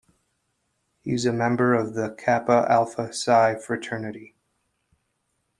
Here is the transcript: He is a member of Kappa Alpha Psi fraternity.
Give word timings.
He 1.03 1.13
is 1.13 1.27
a 1.27 1.31
member 1.31 1.75
of 1.75 2.17
Kappa 2.17 2.65
Alpha 2.67 3.13
Psi 3.13 3.53
fraternity. 3.53 4.33